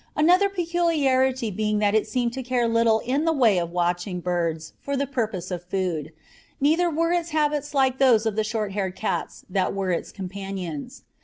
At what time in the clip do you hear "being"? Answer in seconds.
1.51-1.77